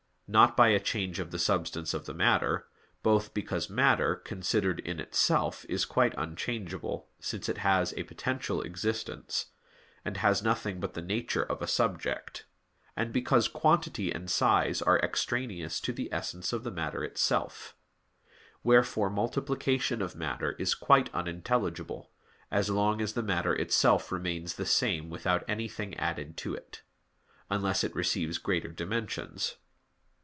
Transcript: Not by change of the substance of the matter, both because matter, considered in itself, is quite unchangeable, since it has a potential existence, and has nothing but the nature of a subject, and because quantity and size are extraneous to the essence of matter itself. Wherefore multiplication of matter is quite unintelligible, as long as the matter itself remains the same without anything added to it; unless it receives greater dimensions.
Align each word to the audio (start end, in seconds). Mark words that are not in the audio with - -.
Not 0.33 0.55
by 0.55 0.77
change 0.77 1.19
of 1.19 1.31
the 1.31 1.37
substance 1.39 1.93
of 1.93 2.05
the 2.05 2.13
matter, 2.13 2.65
both 3.03 3.33
because 3.33 3.69
matter, 3.69 4.15
considered 4.15 4.79
in 4.79 4.97
itself, 5.01 5.65
is 5.67 5.83
quite 5.83 6.13
unchangeable, 6.17 7.09
since 7.19 7.49
it 7.49 7.57
has 7.57 7.93
a 7.97 8.03
potential 8.05 8.61
existence, 8.61 9.47
and 10.05 10.15
has 10.15 10.41
nothing 10.41 10.79
but 10.79 10.93
the 10.93 11.01
nature 11.01 11.43
of 11.43 11.61
a 11.61 11.67
subject, 11.67 12.45
and 12.95 13.11
because 13.11 13.49
quantity 13.49 14.09
and 14.09 14.31
size 14.31 14.81
are 14.81 14.99
extraneous 14.99 15.81
to 15.81 15.91
the 15.91 16.07
essence 16.13 16.53
of 16.53 16.63
matter 16.73 17.03
itself. 17.03 17.75
Wherefore 18.63 19.09
multiplication 19.09 20.01
of 20.01 20.15
matter 20.15 20.53
is 20.53 20.75
quite 20.75 21.13
unintelligible, 21.13 22.09
as 22.49 22.69
long 22.69 23.01
as 23.01 23.15
the 23.15 23.21
matter 23.21 23.53
itself 23.53 24.13
remains 24.13 24.53
the 24.55 24.65
same 24.65 25.09
without 25.09 25.43
anything 25.49 25.93
added 25.97 26.37
to 26.37 26.55
it; 26.55 26.83
unless 27.49 27.83
it 27.83 27.93
receives 27.93 28.37
greater 28.37 28.69
dimensions. 28.71 29.55